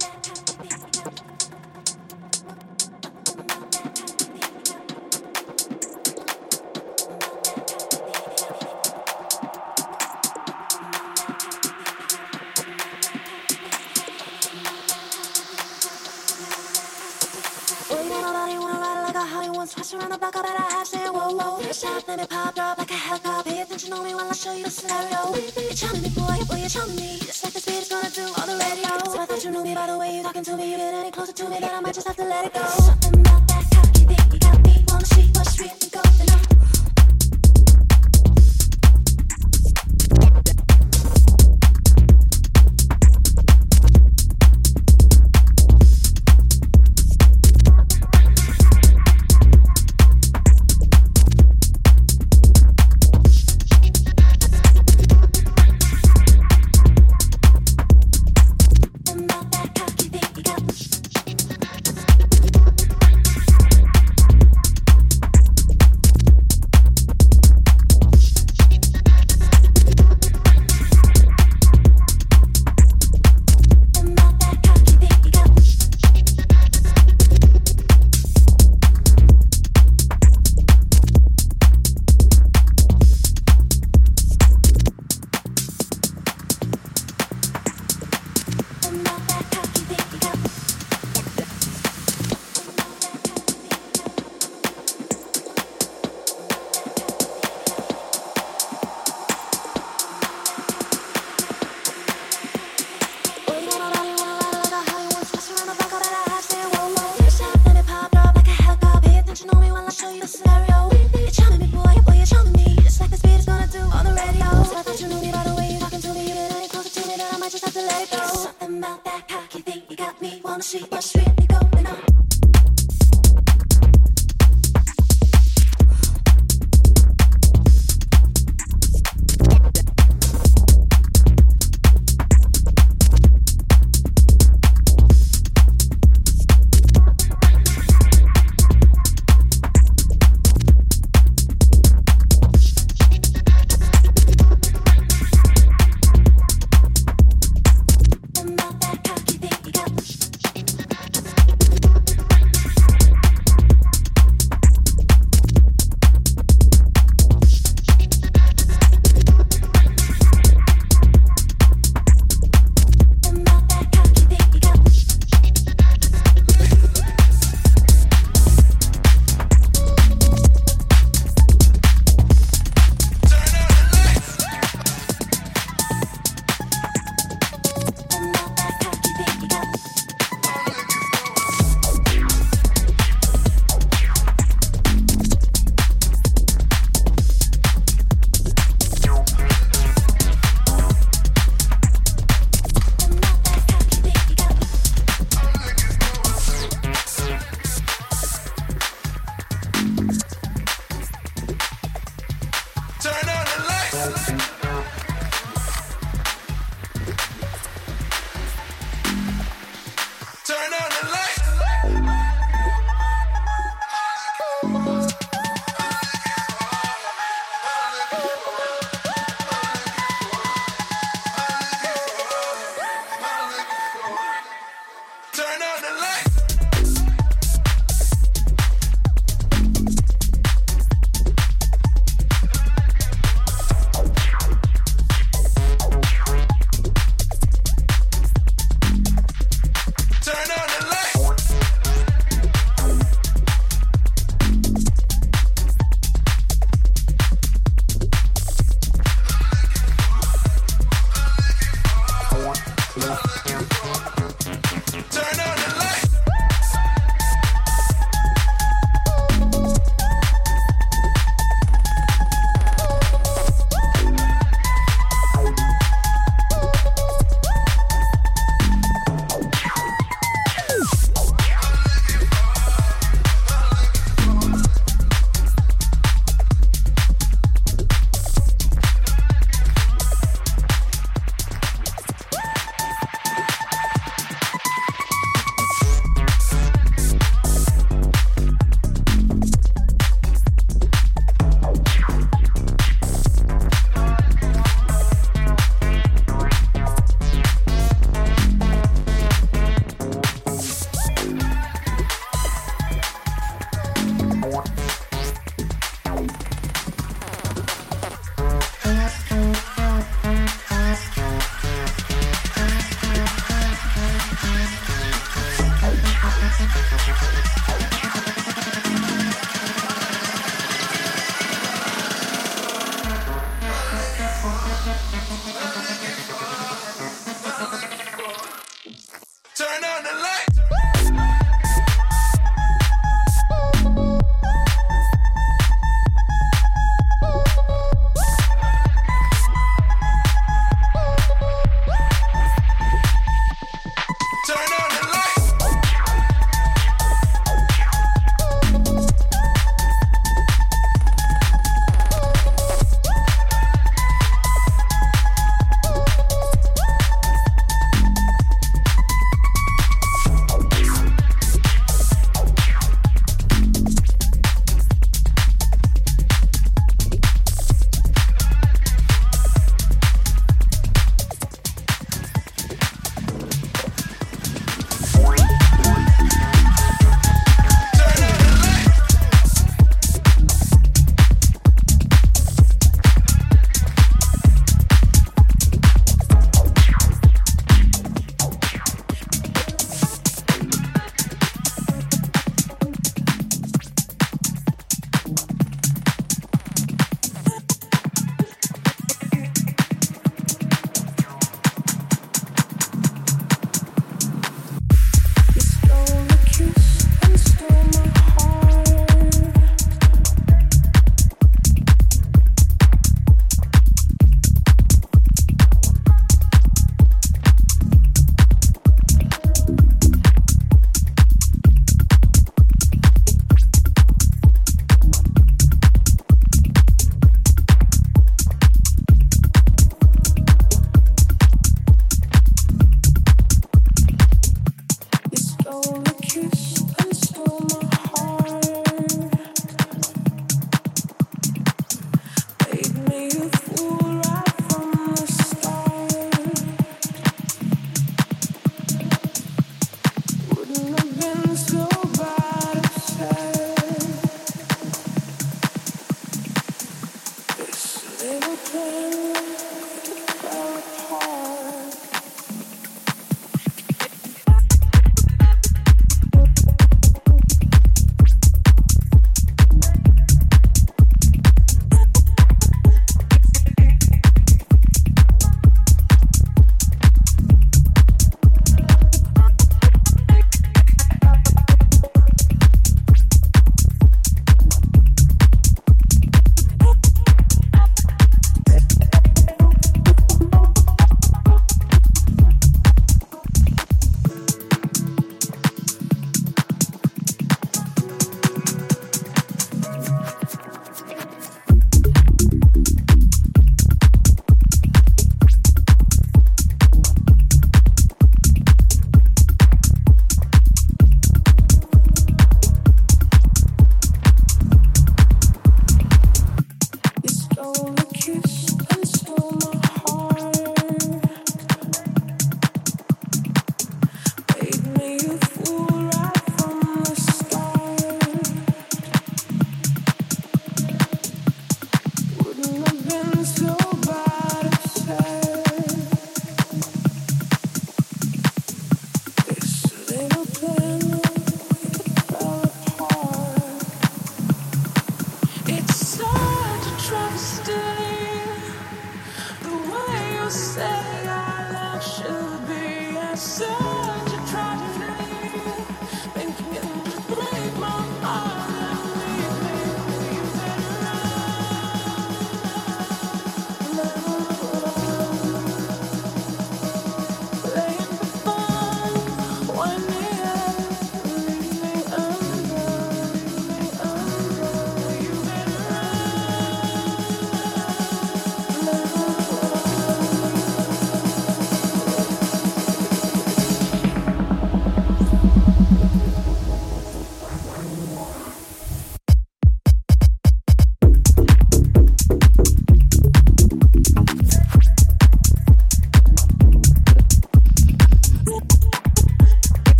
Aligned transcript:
that 0.00 0.81
Pass 19.62 19.94
around 19.94 20.10
the 20.10 20.18
block, 20.18 20.34
I 20.34 20.42
better 20.42 20.74
have 20.74 20.86
say 20.88 21.06
whoa 21.06 21.36
whoa. 21.36 21.62
First 21.62 21.82
shot, 21.82 22.02
let 22.08 22.18
me 22.18 22.26
pop 22.26 22.52
drop 22.52 22.78
like 22.78 22.90
a 22.90 22.94
helicopter. 22.94 23.48
Pay 23.48 23.60
attention 23.60 23.92
only 23.92 24.12
while 24.12 24.28
I 24.28 24.32
show 24.32 24.52
you 24.52 24.64
the 24.64 24.70
scenario. 24.70 25.36
You're 25.36 25.72
charming 25.72 26.02
me, 26.02 26.08
boy, 26.08 26.44
boy, 26.48 26.56
you're 26.56 26.68
charming 26.68 26.96
me. 26.96 27.18
Just 27.20 27.44
like 27.44 27.52
the 27.52 27.60
speed 27.60 27.78
is 27.78 27.88
gonna 27.88 28.10
do 28.10 28.26
on 28.42 28.48
the 28.48 28.56
radio. 28.58 28.90
So 29.12 29.20
I 29.20 29.24
thought 29.24 29.44
you 29.44 29.52
knew 29.52 29.62
me 29.62 29.72
by 29.76 29.86
the 29.86 29.96
way 29.96 30.16
you 30.16 30.22
talking 30.24 30.42
to 30.42 30.56
me. 30.56 30.72
You 30.72 30.78
get 30.78 30.94
any 30.94 31.12
closer 31.12 31.32
to 31.32 31.48
me, 31.48 31.60
then 31.60 31.70
I 31.72 31.80
might 31.80 31.94
just 31.94 32.08
have 32.08 32.16
to 32.16 32.24
let 32.24 32.44
it 32.44 32.54
go. 32.54 32.66
Something 32.66 33.20
about 33.20 33.41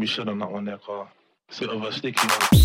be 0.00 0.06
said 0.06 0.28
on 0.28 0.38
that 0.38 0.50
one 0.50 0.64
there, 0.64 0.78
car. 0.78 1.08
Bit 1.58 1.68
of 1.68 1.82
a 1.82 1.92
sticky 1.92 2.26
one. 2.26 2.59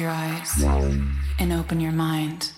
Your 0.00 0.10
eyes 0.10 0.62
and 1.38 1.52
open 1.52 1.78
your 1.78 1.92
mind. 1.92 2.52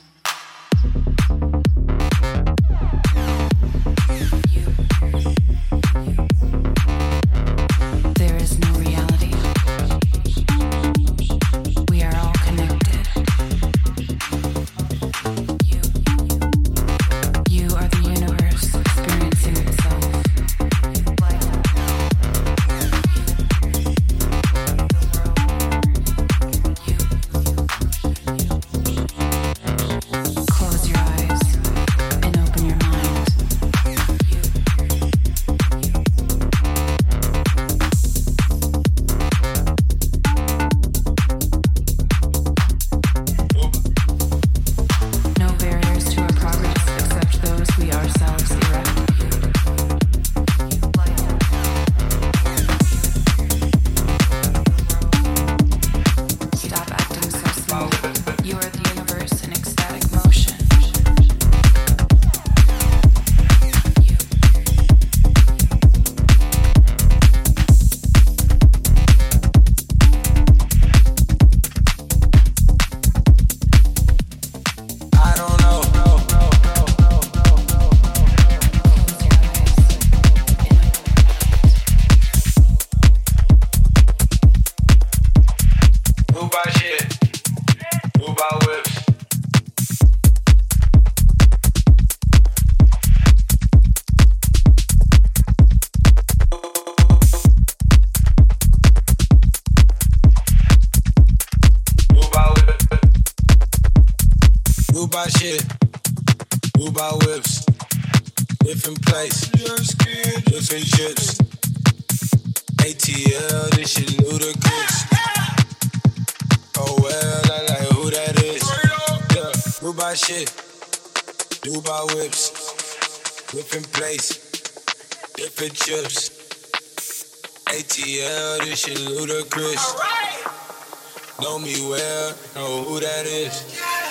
Know 131.41 131.59
me 131.59 131.75
well, 131.89 132.35
know 132.55 132.83
who 132.85 133.01
that 133.01 133.27
is. 133.27 134.02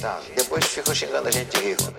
tá 0.00 0.20
Depois 0.34 0.64
ficam 0.64 0.94
xingando 0.94 1.28
a 1.28 1.30
gente 1.30 1.58
de 1.58 1.68
rico. 1.68 1.95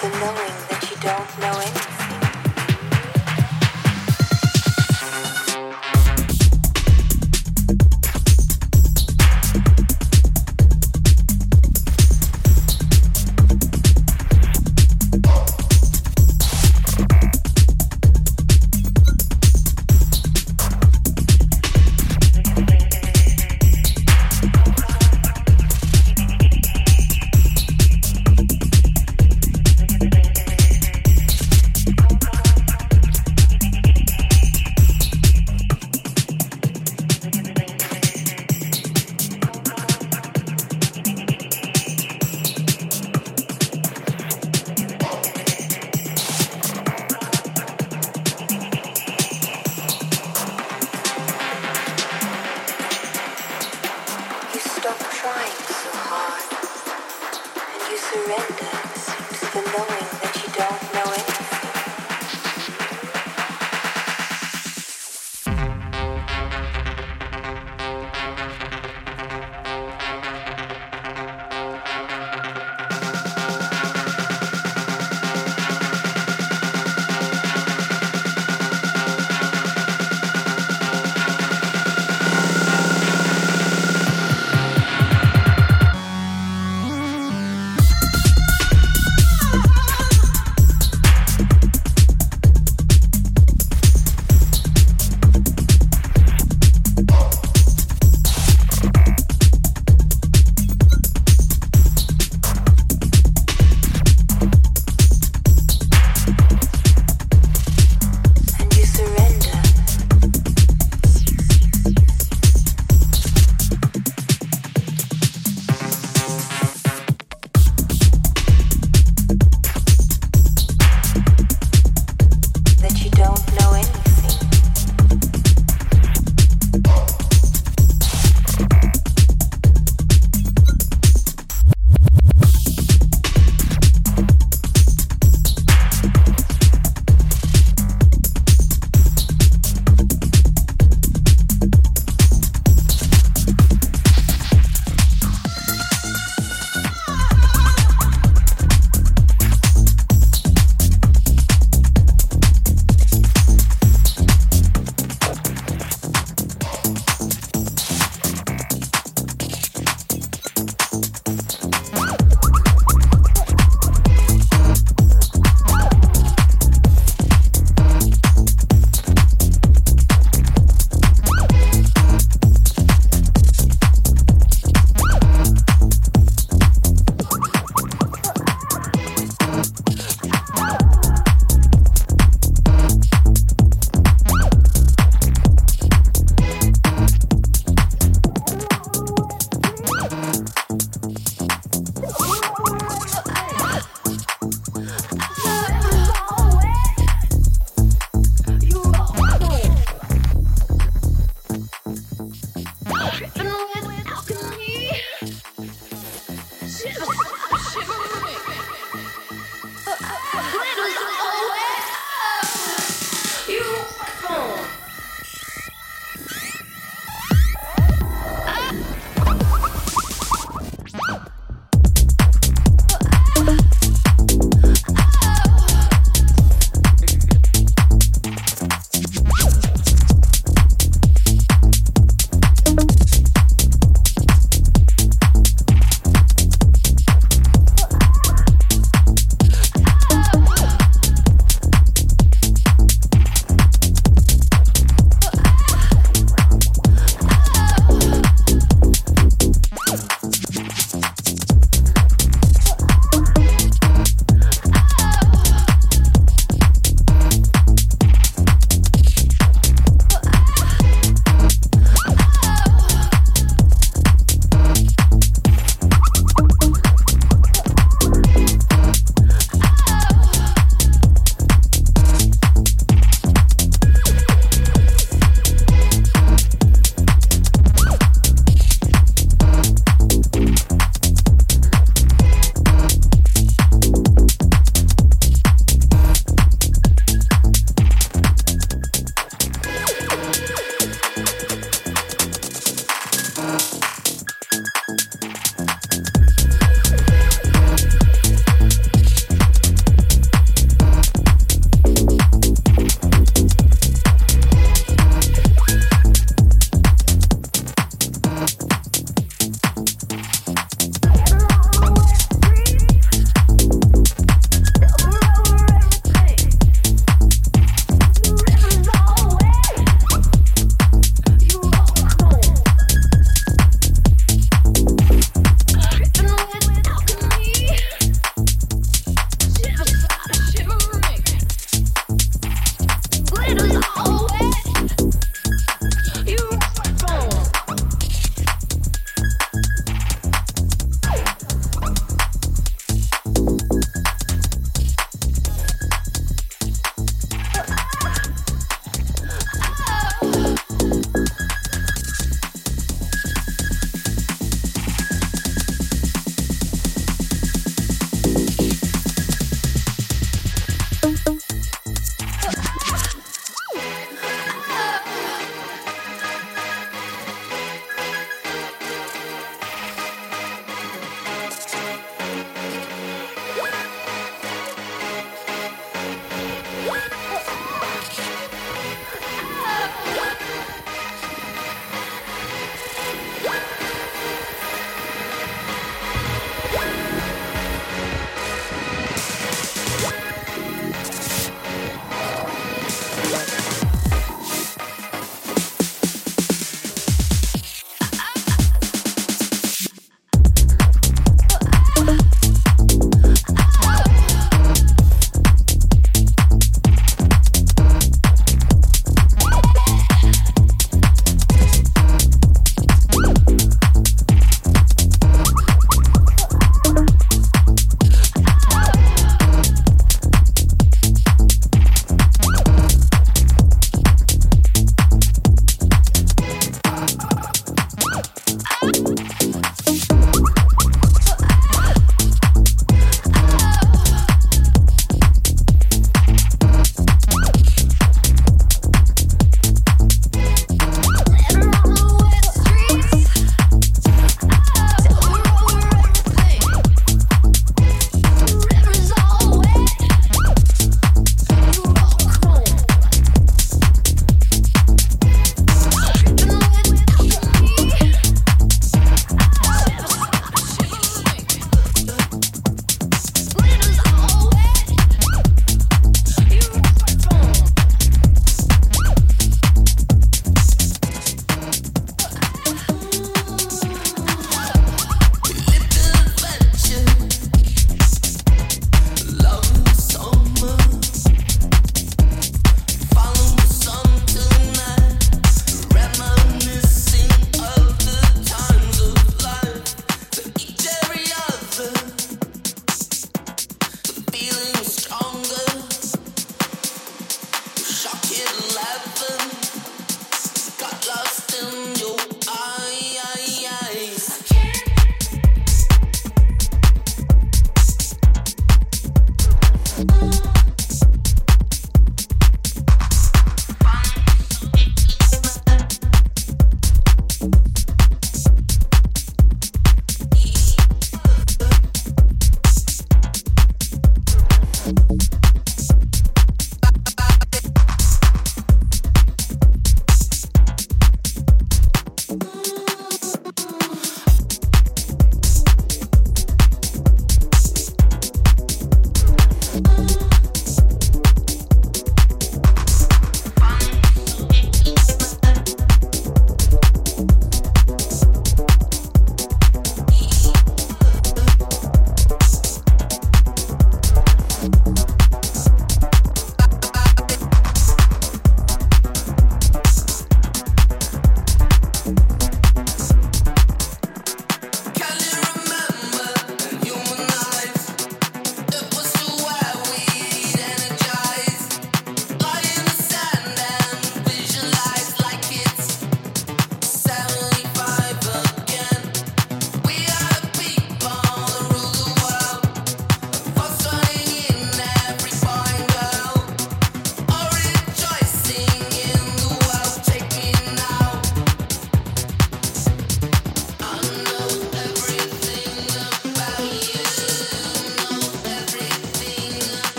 the 0.00 0.08
knowing 0.20 0.54
that 0.70 0.86
you 0.88 0.96
don't 1.00 1.38
know 1.40 1.58
anything. 1.58 1.97